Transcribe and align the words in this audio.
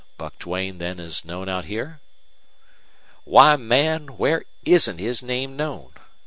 Buck 0.17 0.39
Duane 0.39 0.79
then 0.79 0.99
is 0.99 1.23
known 1.25 1.47
out 1.47 1.65
here?" 1.65 1.99
"Why, 3.23 3.55
man, 3.55 4.17
where 4.17 4.45
isn't 4.65 4.97
his 4.99 5.21
name 5.21 5.55
known?" 5.55 5.93